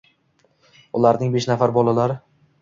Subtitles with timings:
[1.01, 2.17] Ularning besh nafari— bolalar